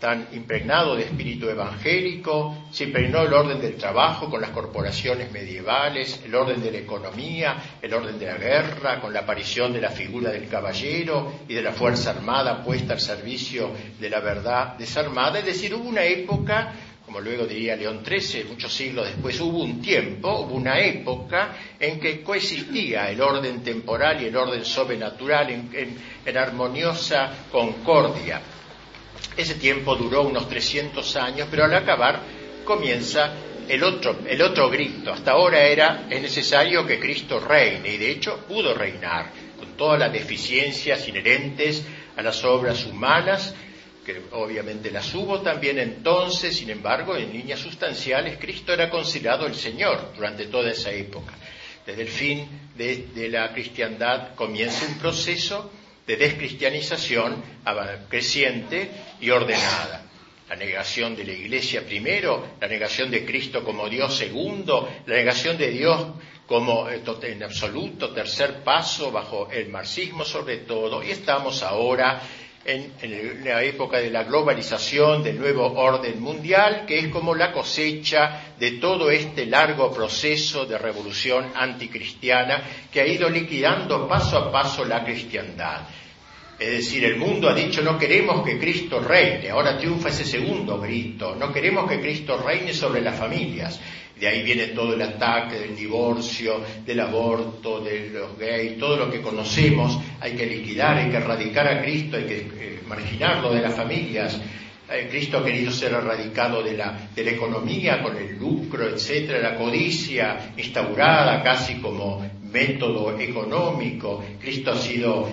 tan 0.00 0.28
impregnado 0.32 0.96
de 0.96 1.04
espíritu 1.04 1.50
evangélico, 1.50 2.56
se 2.72 2.84
impregnó 2.84 3.20
el 3.20 3.34
orden 3.34 3.60
del 3.60 3.76
trabajo 3.76 4.30
con 4.30 4.40
las 4.40 4.50
corporaciones 4.50 5.30
medievales, 5.30 6.22
el 6.24 6.34
orden 6.34 6.62
de 6.62 6.72
la 6.72 6.78
economía, 6.78 7.76
el 7.82 7.92
orden 7.92 8.18
de 8.18 8.26
la 8.26 8.38
guerra, 8.38 8.98
con 8.98 9.12
la 9.12 9.20
aparición 9.20 9.74
de 9.74 9.82
la 9.82 9.90
figura 9.90 10.30
del 10.30 10.48
caballero 10.48 11.40
y 11.46 11.52
de 11.52 11.62
la 11.62 11.72
fuerza 11.72 12.10
armada 12.10 12.64
puesta 12.64 12.94
al 12.94 13.00
servicio 13.00 13.72
de 14.00 14.08
la 14.08 14.20
verdad 14.20 14.78
desarmada. 14.78 15.38
Es 15.38 15.44
decir, 15.44 15.74
hubo 15.74 15.90
una 15.90 16.04
época, 16.04 16.72
como 17.04 17.20
luego 17.20 17.46
diría 17.46 17.76
León 17.76 18.00
XIII, 18.02 18.44
muchos 18.44 18.72
siglos 18.72 19.06
después, 19.06 19.38
hubo 19.38 19.62
un 19.62 19.82
tiempo, 19.82 20.40
hubo 20.40 20.54
una 20.54 20.80
época 20.80 21.54
en 21.78 22.00
que 22.00 22.22
coexistía 22.22 23.10
el 23.10 23.20
orden 23.20 23.62
temporal 23.62 24.22
y 24.22 24.28
el 24.28 24.36
orden 24.36 24.64
sobrenatural 24.64 25.50
en 25.50 26.36
armoniosa 26.38 27.30
concordia 27.52 28.40
ese 29.36 29.54
tiempo 29.54 29.96
duró 29.96 30.22
unos 30.22 30.48
300 30.48 31.16
años, 31.16 31.48
pero 31.50 31.64
al 31.64 31.74
acabar 31.74 32.20
comienza 32.64 33.32
el 33.68 33.84
otro, 33.84 34.18
el 34.26 34.42
otro 34.42 34.68
grito. 34.68 35.12
Hasta 35.12 35.32
ahora 35.32 35.62
era, 35.62 36.06
es 36.10 36.20
necesario 36.20 36.86
que 36.86 36.98
Cristo 36.98 37.38
reine, 37.40 37.94
y 37.94 37.98
de 37.98 38.10
hecho 38.10 38.44
pudo 38.48 38.74
reinar, 38.74 39.30
con 39.58 39.76
todas 39.76 39.98
las 39.98 40.12
deficiencias 40.12 41.06
inherentes 41.08 41.84
a 42.16 42.22
las 42.22 42.44
obras 42.44 42.84
humanas, 42.86 43.54
que 44.04 44.22
obviamente 44.32 44.90
las 44.90 45.14
hubo 45.14 45.40
también 45.40 45.78
entonces, 45.78 46.56
sin 46.56 46.70
embargo, 46.70 47.16
en 47.16 47.32
líneas 47.32 47.60
sustanciales, 47.60 48.38
Cristo 48.38 48.72
era 48.72 48.90
considerado 48.90 49.46
el 49.46 49.54
Señor 49.54 50.12
durante 50.16 50.46
toda 50.46 50.70
esa 50.70 50.90
época. 50.90 51.34
Desde 51.86 52.02
el 52.02 52.08
fin 52.08 52.48
de 52.76 53.28
la 53.28 53.52
cristiandad 53.52 54.34
comienza 54.34 54.86
un 54.86 54.98
proceso 54.98 55.70
de 56.10 56.16
descristianización 56.16 57.40
creciente 58.08 58.90
y 59.20 59.30
ordenada. 59.30 60.02
La 60.48 60.56
negación 60.56 61.14
de 61.14 61.24
la 61.24 61.32
Iglesia 61.32 61.86
primero, 61.86 62.48
la 62.60 62.66
negación 62.66 63.12
de 63.12 63.24
Cristo 63.24 63.62
como 63.62 63.88
Dios 63.88 64.16
segundo, 64.16 64.88
la 65.06 65.14
negación 65.14 65.56
de 65.56 65.70
Dios 65.70 66.06
como 66.46 66.88
eh, 66.88 67.00
en 67.22 67.44
absoluto 67.44 68.10
tercer 68.10 68.64
paso 68.64 69.12
bajo 69.12 69.48
el 69.52 69.68
marxismo 69.68 70.24
sobre 70.24 70.56
todo, 70.56 71.04
y 71.04 71.12
estamos 71.12 71.62
ahora 71.62 72.20
en, 72.64 72.92
en, 73.00 73.44
la 73.44 73.62
época 73.62 73.98
de 73.98 74.10
la 74.10 74.24
globalización, 74.24 75.22
del 75.22 75.38
nuevo 75.38 75.74
orden 75.74 76.20
mundial, 76.20 76.86
que 76.86 76.98
es 76.98 77.08
como 77.08 77.36
la 77.36 77.52
cosecha 77.52 78.54
de 78.58 78.72
todo 78.72 79.12
este 79.12 79.46
largo 79.46 79.92
proceso 79.92 80.66
de 80.66 80.76
revolución 80.76 81.52
anticristiana 81.54 82.64
que 82.92 83.00
ha 83.00 83.06
ido 83.06 83.30
liquidando 83.30 84.08
paso 84.08 84.36
a 84.36 84.50
paso 84.50 84.84
la 84.84 85.04
cristiandad. 85.04 85.82
Es 86.60 86.72
decir, 86.72 87.06
el 87.06 87.16
mundo 87.16 87.48
ha 87.48 87.54
dicho 87.54 87.80
no 87.80 87.96
queremos 87.96 88.44
que 88.44 88.58
Cristo 88.58 89.00
reine, 89.00 89.48
ahora 89.48 89.78
triunfa 89.78 90.10
ese 90.10 90.26
segundo 90.26 90.78
grito, 90.78 91.34
no 91.34 91.50
queremos 91.50 91.88
que 91.88 91.98
Cristo 92.00 92.36
reine 92.36 92.74
sobre 92.74 93.00
las 93.00 93.18
familias. 93.18 93.80
De 94.14 94.28
ahí 94.28 94.42
viene 94.42 94.66
todo 94.66 94.92
el 94.92 95.00
ataque 95.00 95.58
del 95.58 95.74
divorcio, 95.74 96.60
del 96.84 97.00
aborto, 97.00 97.80
de 97.80 98.10
los 98.10 98.36
gays, 98.38 98.76
todo 98.78 98.98
lo 98.98 99.10
que 99.10 99.22
conocemos. 99.22 99.98
Hay 100.20 100.32
que 100.32 100.44
liquidar, 100.44 100.98
hay 100.98 101.10
que 101.10 101.16
erradicar 101.16 101.66
a 101.66 101.80
Cristo, 101.80 102.18
hay 102.18 102.24
que 102.24 102.36
eh, 102.36 102.80
marginarlo 102.86 103.54
de 103.54 103.62
las 103.62 103.74
familias. 103.74 104.38
Eh, 104.90 105.08
Cristo 105.10 105.38
ha 105.38 105.44
querido 105.44 105.72
ser 105.72 105.94
erradicado 105.94 106.62
de 106.62 106.76
la, 106.76 107.08
de 107.14 107.24
la 107.24 107.30
economía 107.30 108.02
con 108.02 108.14
el 108.18 108.36
lucro, 108.36 108.86
etcétera, 108.86 109.38
la 109.38 109.56
codicia 109.56 110.52
instaurada 110.58 111.42
casi 111.42 111.76
como 111.76 112.20
método 112.52 113.18
económico. 113.18 114.22
Cristo 114.38 114.72
ha 114.72 114.76
sido 114.76 115.30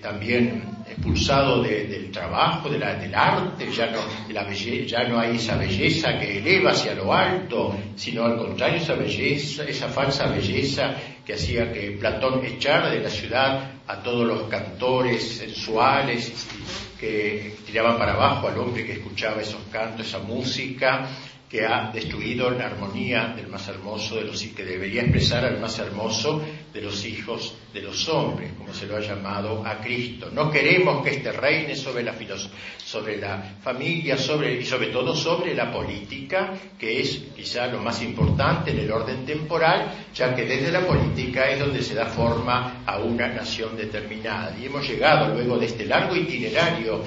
también 0.00 0.62
expulsado 0.88 1.62
del 1.62 2.10
trabajo, 2.10 2.68
del 2.68 2.82
arte, 2.82 3.70
ya 3.70 3.90
no, 3.90 4.00
la 4.30 4.50
ya 4.52 5.04
no 5.04 5.20
hay 5.20 5.36
esa 5.36 5.56
belleza 5.56 6.18
que 6.18 6.38
eleva 6.38 6.72
hacia 6.72 6.94
lo 6.94 7.12
alto, 7.12 7.76
sino 7.94 8.24
al 8.24 8.38
contrario 8.38 8.78
esa 8.78 8.94
belleza, 8.94 9.64
esa 9.64 9.88
falsa 9.88 10.26
belleza 10.26 10.94
que 11.24 11.34
hacía 11.34 11.72
que 11.72 11.92
Platón 11.92 12.44
echara 12.44 12.90
de 12.90 13.00
la 13.00 13.10
ciudad 13.10 13.70
a 13.86 14.02
todos 14.02 14.26
los 14.26 14.42
cantores 14.44 15.38
sensuales 15.38 16.32
que 16.98 17.54
tiraban 17.66 17.98
para 17.98 18.14
abajo 18.14 18.48
al 18.48 18.58
hombre 18.58 18.84
que 18.84 18.92
escuchaba 18.92 19.42
esos 19.42 19.62
cantos, 19.70 20.06
esa 20.06 20.18
música, 20.18 21.06
que 21.48 21.64
ha 21.64 21.90
destruido 21.92 22.50
la 22.50 22.66
armonía 22.66 23.32
del 23.34 23.48
más 23.48 23.66
hermoso 23.68 24.16
de 24.16 24.24
los 24.24 24.42
que 24.42 24.64
debería 24.64 25.02
expresar 25.02 25.44
al 25.44 25.58
más 25.58 25.78
hermoso 25.78 26.42
de 26.72 26.82
los 26.82 27.04
hijos 27.04 27.54
de 27.72 27.82
los 27.82 28.08
hombres, 28.08 28.52
como 28.56 28.72
se 28.72 28.86
lo 28.86 28.96
ha 28.96 29.00
llamado 29.00 29.64
a 29.66 29.80
Cristo. 29.80 30.30
No 30.32 30.50
queremos 30.50 31.04
que 31.04 31.10
este 31.16 31.32
reine 31.32 31.76
sobre 31.76 32.02
la, 32.02 32.14
sobre 32.84 33.16
la 33.16 33.56
familia 33.62 34.16
sobre, 34.16 34.60
y 34.60 34.64
sobre 34.64 34.88
todo 34.88 35.14
sobre 35.14 35.54
la 35.54 35.70
política, 35.70 36.54
que 36.78 37.00
es 37.00 37.24
quizá 37.34 37.66
lo 37.66 37.80
más 37.80 38.02
importante 38.02 38.70
en 38.70 38.80
el 38.80 38.90
orden 38.90 39.24
temporal, 39.24 39.92
ya 40.14 40.34
que 40.34 40.44
desde 40.44 40.72
la 40.72 40.86
política 40.86 41.50
es 41.50 41.58
donde 41.58 41.82
se 41.82 41.94
da 41.94 42.06
forma 42.06 42.82
a 42.86 42.98
una 42.98 43.28
nación 43.28 43.76
determinada. 43.76 44.56
Y 44.58 44.66
hemos 44.66 44.86
llegado 44.88 45.34
luego 45.34 45.58
de 45.58 45.66
este 45.66 45.86
largo 45.86 46.16
itinerario 46.16 47.02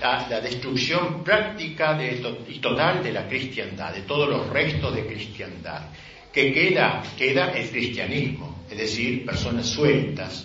la, 0.00 0.40
destrucción 0.40 1.22
práctica 1.24 1.98
y 2.48 2.58
total 2.58 3.02
de 3.02 3.12
la 3.12 3.26
cristiandad, 3.26 3.92
de 3.94 4.02
todos 4.02 4.28
los 4.28 4.48
restos 4.48 4.94
de 4.94 5.06
cristiandad. 5.06 5.82
¿Qué 6.34 6.52
queda? 6.52 7.00
Queda 7.16 7.52
el 7.52 7.70
cristianismo, 7.70 8.66
es 8.68 8.76
decir, 8.76 9.24
personas 9.24 9.68
sueltas, 9.68 10.44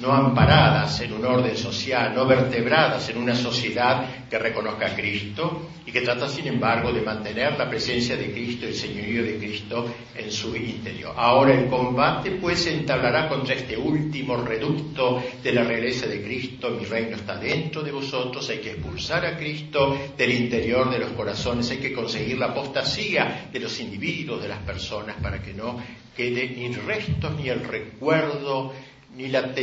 no 0.00 0.12
amparadas 0.12 1.00
en 1.00 1.12
un 1.12 1.24
orden 1.24 1.56
social, 1.56 2.12
no 2.14 2.26
vertebradas 2.26 3.08
en 3.10 3.18
una 3.18 3.34
sociedad 3.34 4.28
que 4.28 4.38
reconozca 4.38 4.86
a 4.86 4.94
Cristo 4.96 5.68
y 5.86 5.92
que 5.92 6.00
trata, 6.00 6.28
sin 6.28 6.48
embargo, 6.48 6.92
de 6.92 7.02
mantener 7.02 7.56
la 7.56 7.68
presencia 7.68 8.16
de 8.16 8.32
Cristo, 8.32 8.66
el 8.66 8.74
señorío 8.74 9.22
de 9.22 9.36
Cristo 9.38 9.86
en 10.16 10.32
su 10.32 10.56
interior. 10.56 11.14
Ahora 11.16 11.54
el 11.54 11.68
combate 11.68 12.32
pues 12.32 12.64
se 12.64 12.74
entablará 12.74 13.28
contra 13.28 13.54
este 13.54 13.76
último 13.76 14.36
reducto 14.38 15.22
de 15.42 15.52
la 15.52 15.62
realeza 15.62 16.06
de 16.06 16.22
Cristo, 16.22 16.70
mi 16.70 16.84
reino 16.84 17.16
está 17.16 17.36
dentro 17.36 17.82
de 17.82 17.92
vosotros, 17.92 18.48
hay 18.50 18.58
que 18.58 18.72
expulsar 18.72 19.24
a 19.24 19.36
Cristo 19.36 19.96
del 20.16 20.32
interior 20.32 20.90
de 20.90 20.98
los 20.98 21.12
corazones, 21.12 21.70
hay 21.70 21.78
que 21.78 21.92
conseguir 21.92 22.38
la 22.38 22.46
apostasía 22.46 23.48
de 23.52 23.60
los 23.60 23.78
individuos, 23.80 24.42
de 24.42 24.48
las 24.48 24.58
personas, 24.60 25.16
para 25.22 25.40
que 25.40 25.54
no 25.54 25.78
quede 26.16 26.48
ni 26.50 26.68
restos 26.72 27.34
ni 27.36 27.48
el 27.48 27.60
recuerdo 27.64 28.72
ni 29.16 29.28
la, 29.28 29.54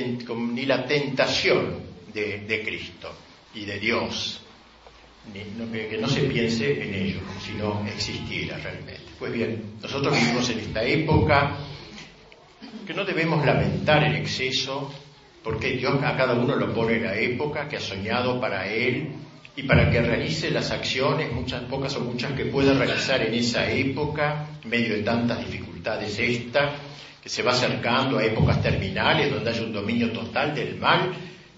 tentación 0.88 1.79
de, 2.13 2.62
Cristo 2.63 3.13
y 3.53 3.65
de 3.65 3.79
Dios, 3.79 4.41
que, 5.34 5.98
no 5.98 6.08
se 6.08 6.22
piense 6.22 6.84
en 6.84 6.93
ello, 6.93 7.20
como 7.25 7.41
si 7.41 7.53
no 7.53 7.86
existiera 7.88 8.58
realmente. 8.58 9.00
Pues 9.20 9.31
bien, 9.31 9.75
nosotros 9.81 10.17
vivimos 10.20 10.50
en 10.50 10.60
esta 10.60 10.84
época 10.84 11.58
que 12.86 12.93
no 12.93 13.05
debemos 13.05 13.46
lamentar 13.46 14.03
el 14.03 14.15
exceso, 14.15 14.91
porque 15.43 15.72
Dios 15.72 16.01
a 16.03 16.15
cada 16.15 16.34
uno 16.34 16.55
lo 16.55 16.74
pone 16.74 16.98
en 16.98 17.03
la 17.03 17.17
época 17.17 17.67
que 17.67 17.77
ha 17.77 17.81
soñado 17.81 18.39
para 18.39 18.67
él 18.67 19.10
y 19.55 19.63
para 19.63 19.89
que 19.89 20.01
realice 20.01 20.50
las 20.50 20.72
acciones, 20.72 21.31
muchas 21.31 21.63
pocas 21.63 21.96
o 21.98 22.01
muchas 22.01 22.31
que 22.34 22.46
pueda 22.46 22.74
realizar 22.74 23.21
en 23.21 23.34
esa 23.34 23.69
época, 23.69 24.47
en 24.63 24.69
medio 24.69 24.95
de 24.95 25.04
tantas 25.04 25.39
dificultades 25.39 26.17
esta, 26.19 26.73
que 27.21 27.29
se 27.29 27.43
va 27.43 27.51
acercando 27.51 28.17
a 28.17 28.25
épocas 28.25 28.62
terminales 28.62 29.31
donde 29.31 29.51
haya 29.51 29.62
un 29.62 29.73
dominio 29.73 30.12
total 30.12 30.55
del 30.55 30.77
mal, 30.77 31.12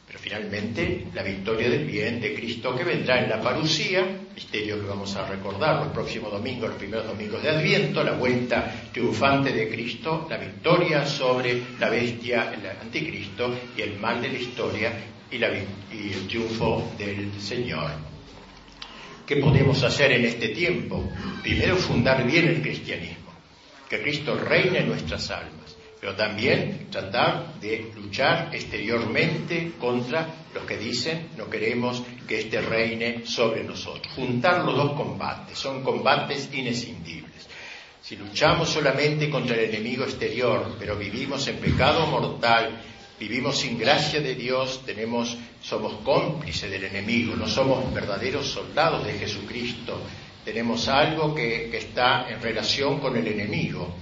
pero 0.06 0.20
finalmente 0.20 1.08
la 1.14 1.24
victoria 1.24 1.70
del 1.70 1.86
bien 1.86 2.20
de 2.20 2.34
Cristo 2.36 2.76
que 2.76 2.84
vendrá 2.84 3.24
en 3.24 3.30
la 3.30 3.40
parucía, 3.40 4.06
misterio 4.36 4.80
que 4.82 4.88
vamos 4.88 5.16
a 5.16 5.26
recordar 5.26 5.86
los 5.86 5.94
próximos 5.94 6.32
domingos, 6.32 6.70
los 6.70 6.78
primeros 6.78 7.08
domingos 7.08 7.42
de 7.42 7.50
Adviento, 7.50 8.04
la 8.04 8.12
vuelta 8.12 8.90
triunfante 8.92 9.54
de 9.54 9.70
Cristo, 9.70 10.28
la 10.30 10.38
victoria 10.38 11.06
sobre 11.06 11.62
la 11.80 11.90
bestia, 11.90 12.54
el 12.54 12.66
anticristo 12.82 13.56
y 13.78 13.82
el 13.82 13.98
mal 14.00 14.22
de 14.22 14.30
la 14.30 14.38
historia 14.38 14.94
y, 15.32 15.38
y 15.38 16.14
el 16.14 16.28
triunfo 16.28 16.92
del 16.98 17.32
Señor. 17.40 17.92
¿Qué 19.26 19.38
podemos 19.38 19.82
hacer 19.82 20.12
en 20.12 20.26
este 20.26 20.50
tiempo? 20.50 21.10
Primero 21.42 21.78
fundar 21.78 22.28
bien 22.28 22.50
el 22.50 22.62
cristianismo 22.62 23.23
que 23.94 24.02
Cristo 24.02 24.36
reine 24.36 24.80
en 24.80 24.88
nuestras 24.88 25.30
almas, 25.30 25.78
pero 26.02 26.16
también 26.16 26.88
tratar 26.90 27.60
de 27.60 27.92
luchar 27.96 28.50
exteriormente 28.52 29.74
contra 29.80 30.28
los 30.52 30.64
que 30.64 30.78
dicen 30.80 31.30
no 31.38 31.48
queremos 31.48 32.02
que 32.28 32.40
este 32.40 32.60
reine 32.60 33.22
sobre 33.28 33.64
nosotros. 33.64 34.12
Juntar 34.16 34.66
los 34.66 34.76
dos 34.76 34.94
combates, 34.94 35.60
son 35.60 35.84
combates 35.84 36.50
inescindibles. 36.52 37.48
Si 38.02 38.16
luchamos 38.16 38.70
solamente 38.70 39.30
contra 39.30 39.56
el 39.56 39.70
enemigo 39.70 40.06
exterior, 40.06 40.76
pero 40.80 40.96
vivimos 40.96 41.48
en 41.48 41.58
pecado 41.58 42.08
mortal, 42.08 42.82
vivimos 43.20 43.60
sin 43.60 43.78
gracia 43.78 44.22
de 44.22 44.34
Dios, 44.34 44.82
tenemos, 44.88 45.38
somos 45.62 46.02
cómplices 46.04 46.72
del 46.72 46.86
enemigo, 46.86 47.36
no 47.36 47.48
somos 47.48 47.94
verdaderos 47.94 48.48
soldados 48.48 49.06
de 49.06 49.14
Jesucristo, 49.20 50.02
tenemos 50.44 50.88
algo 50.88 51.34
que, 51.34 51.76
está 51.76 52.30
en 52.30 52.42
relación 52.42 53.00
con 53.00 53.16
el 53.18 53.28
enemigo. 53.28 53.96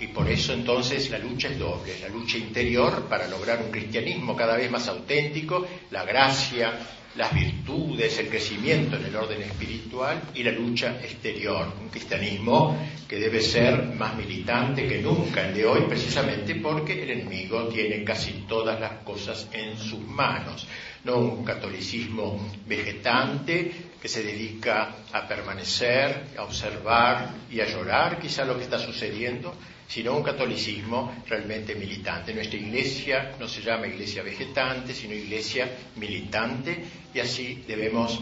Y 0.00 0.08
por 0.08 0.28
eso 0.28 0.52
entonces 0.52 1.08
la 1.10 1.18
lucha 1.18 1.48
es 1.48 1.58
doble, 1.58 1.98
la 2.00 2.08
lucha 2.08 2.36
interior 2.36 3.04
para 3.08 3.28
lograr 3.28 3.62
un 3.62 3.70
cristianismo 3.70 4.34
cada 4.34 4.56
vez 4.56 4.70
más 4.70 4.88
auténtico, 4.88 5.66
la 5.90 6.04
gracia, 6.04 6.72
las 7.16 7.32
virtudes, 7.32 8.18
el 8.18 8.28
crecimiento 8.28 8.96
en 8.96 9.04
el 9.04 9.14
orden 9.14 9.42
espiritual 9.42 10.20
y 10.34 10.42
la 10.42 10.50
lucha 10.50 10.98
exterior, 11.00 11.72
un 11.80 11.88
cristianismo 11.88 12.76
que 13.06 13.20
debe 13.20 13.40
ser 13.40 13.94
más 13.94 14.16
militante 14.16 14.88
que 14.88 15.00
nunca 15.00 15.46
el 15.46 15.54
de 15.54 15.64
hoy, 15.64 15.82
precisamente 15.88 16.56
porque 16.56 17.04
el 17.04 17.10
enemigo 17.10 17.68
tiene 17.68 18.02
casi 18.02 18.44
todas 18.48 18.80
las 18.80 19.04
cosas 19.04 19.48
en 19.52 19.78
sus 19.78 20.00
manos, 20.00 20.66
no 21.04 21.18
un 21.18 21.44
catolicismo 21.44 22.50
vegetante 22.66 23.93
que 24.04 24.10
se 24.10 24.22
dedica 24.22 24.96
a 25.14 25.26
permanecer, 25.26 26.36
a 26.36 26.42
observar 26.42 27.30
y 27.50 27.60
a 27.60 27.66
llorar 27.66 28.18
quizá 28.20 28.44
lo 28.44 28.54
que 28.54 28.64
está 28.64 28.78
sucediendo, 28.78 29.56
sino 29.88 30.14
un 30.14 30.22
catolicismo 30.22 31.24
realmente 31.26 31.74
militante. 31.74 32.34
Nuestra 32.34 32.58
iglesia 32.58 33.34
no 33.40 33.48
se 33.48 33.62
llama 33.62 33.86
iglesia 33.86 34.22
vegetante, 34.22 34.92
sino 34.92 35.14
iglesia 35.14 35.70
militante 35.96 36.84
y 37.14 37.18
así 37.18 37.64
debemos 37.66 38.20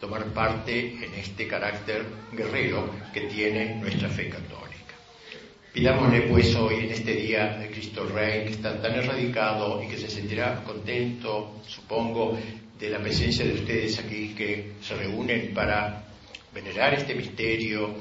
tomar 0.00 0.24
parte 0.32 0.94
en 1.04 1.12
este 1.16 1.46
carácter 1.46 2.06
guerrero 2.32 2.88
que 3.12 3.26
tiene 3.26 3.74
nuestra 3.74 4.08
fe 4.08 4.30
católica. 4.30 4.94
Pidámosle 5.70 6.22
pues 6.22 6.54
hoy 6.54 6.86
en 6.86 6.92
este 6.92 7.12
día 7.12 7.58
de 7.58 7.70
Cristo 7.70 8.08
Rey, 8.08 8.44
que 8.44 8.52
está 8.52 8.80
tan 8.80 8.94
erradicado 8.94 9.82
y 9.82 9.86
que 9.86 9.98
se 9.98 10.08
sentirá 10.08 10.64
contento, 10.64 11.60
supongo, 11.68 12.38
de 12.78 12.90
la 12.90 12.98
presencia 12.98 13.44
de 13.44 13.54
ustedes 13.54 13.98
aquí 13.98 14.34
que 14.36 14.72
se 14.82 14.94
reúnen 14.94 15.54
para 15.54 16.04
venerar 16.52 16.94
este 16.94 17.14
misterio, 17.14 17.94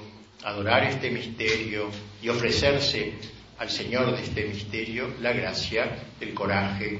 adorar 0.43 0.83
este 0.83 1.11
misterio 1.11 1.89
y 2.21 2.29
ofrecerse 2.29 3.13
al 3.59 3.69
Señor 3.69 4.15
de 4.15 4.23
este 4.23 4.45
misterio 4.45 5.13
la 5.21 5.31
gracia 5.31 5.89
del 6.19 6.33
coraje 6.33 6.99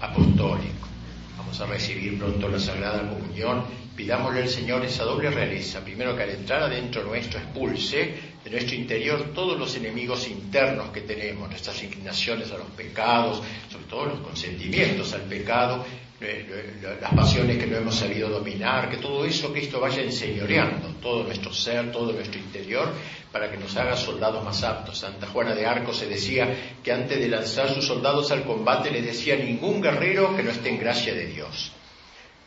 apostólico. 0.00 0.88
Vamos 1.36 1.60
a 1.60 1.66
recibir 1.66 2.18
pronto 2.18 2.48
la 2.48 2.58
Sagrada 2.58 3.08
Comunión. 3.08 3.64
Pidámosle 3.96 4.42
al 4.42 4.48
Señor 4.48 4.84
esa 4.84 5.04
doble 5.04 5.30
realeza. 5.30 5.80
Primero 5.80 6.16
que 6.16 6.22
al 6.22 6.30
entrar 6.30 6.62
adentro 6.62 7.02
nuestro 7.04 7.40
expulse 7.40 8.14
de 8.44 8.50
nuestro 8.50 8.76
interior 8.76 9.32
todos 9.34 9.58
los 9.58 9.74
enemigos 9.76 10.28
internos 10.28 10.90
que 10.90 11.00
tenemos, 11.00 11.48
nuestras 11.48 11.82
inclinaciones 11.82 12.52
a 12.52 12.58
los 12.58 12.68
pecados, 12.70 13.42
sobre 13.70 13.84
todo 13.86 14.06
los 14.06 14.20
consentimientos 14.20 15.12
al 15.14 15.22
pecado, 15.22 15.84
las 16.20 17.14
pasiones 17.14 17.58
que 17.58 17.66
no 17.66 17.76
hemos 17.76 17.94
sabido 17.94 18.28
dominar, 18.28 18.90
que 18.90 18.96
todo 18.96 19.24
eso 19.24 19.52
Cristo 19.52 19.78
vaya 19.78 20.02
enseñoreando, 20.02 20.88
todo 21.00 21.22
nuestro 21.22 21.52
ser, 21.52 21.92
todo 21.92 22.12
nuestro 22.12 22.40
interior, 22.40 22.92
para 23.30 23.48
que 23.50 23.56
nos 23.56 23.76
haga 23.76 23.96
soldados 23.96 24.44
más 24.44 24.64
aptos. 24.64 24.98
Santa 24.98 25.28
Juana 25.28 25.54
de 25.54 25.66
Arco 25.66 25.94
se 25.94 26.06
decía 26.06 26.74
que 26.82 26.90
antes 26.90 27.20
de 27.20 27.28
lanzar 27.28 27.72
sus 27.72 27.86
soldados 27.86 28.32
al 28.32 28.42
combate 28.42 28.90
les 28.90 29.04
decía 29.04 29.36
ningún 29.36 29.80
guerrero 29.80 30.36
que 30.36 30.42
no 30.42 30.50
esté 30.50 30.70
en 30.70 30.80
gracia 30.80 31.14
de 31.14 31.26
Dios. 31.26 31.70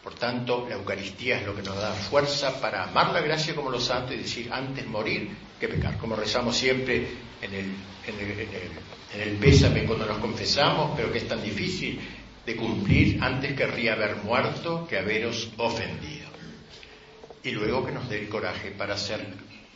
Por 0.03 0.15
tanto, 0.15 0.65
la 0.67 0.75
Eucaristía 0.75 1.37
es 1.37 1.45
lo 1.45 1.55
que 1.55 1.61
nos 1.61 1.75
da 1.75 1.93
fuerza 1.93 2.59
para 2.59 2.83
amar 2.83 3.13
la 3.13 3.21
gracia 3.21 3.55
como 3.55 3.69
los 3.69 3.85
santos 3.85 4.15
y 4.15 4.17
decir 4.17 4.49
antes 4.51 4.85
morir 4.87 5.29
que 5.59 5.69
pecar, 5.69 5.97
como 5.97 6.15
rezamos 6.15 6.57
siempre 6.57 7.07
en 7.41 7.53
el, 7.53 7.65
en 8.07 8.19
el, 8.19 8.47
en 9.13 9.21
el 9.21 9.37
pésame 9.37 9.85
cuando 9.85 10.07
nos 10.07 10.17
confesamos, 10.17 10.91
pero 10.95 11.11
que 11.11 11.19
es 11.19 11.27
tan 11.27 11.43
difícil 11.43 12.01
de 12.45 12.55
cumplir, 12.55 13.23
antes 13.23 13.53
querría 13.53 13.93
haber 13.93 14.17
muerto 14.17 14.87
que 14.87 14.97
haberos 14.97 15.51
ofendido. 15.57 16.29
Y 17.43 17.51
luego 17.51 17.85
que 17.85 17.91
nos 17.91 18.09
dé 18.09 18.19
el 18.19 18.29
coraje 18.29 18.71
para 18.71 18.97
ser 18.97 19.25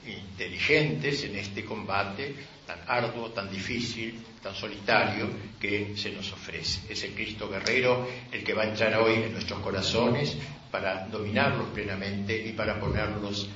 inteligentes 0.06 1.24
en 1.24 1.36
este 1.36 1.66
combate 1.66 2.36
tan 2.66 2.80
arduo, 2.88 3.32
tan 3.32 3.50
difícil, 3.50 4.24
tan 4.42 4.56
solitario 4.56 5.30
que 5.60 5.96
se 5.96 6.12
nos 6.12 6.32
ofrece. 6.32 6.82
Es 6.92 7.04
el 7.04 7.14
Cristo 7.14 7.50
guerrero 7.50 8.08
el 8.32 8.44
que 8.44 8.54
va 8.54 8.64
a 8.64 8.68
entrar 8.68 8.96
hoy 9.00 9.16
en 9.16 9.34
nuestros 9.34 9.60
corazones 9.60 10.38
para 10.72 11.08
dominarlos 11.08 11.70
plenamente 11.70 12.36
y 12.46 12.54
para 12.54 12.80
ponerlos 12.80 13.48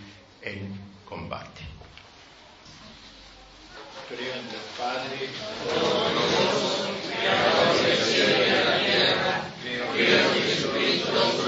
en 0.41 0.73
combate. 1.05 1.61
Creo 4.09 4.33
en 4.33 4.41
Padre, 4.75 5.29
creo 10.05 10.33
que 10.33 10.41
Jesucristo 10.41 11.39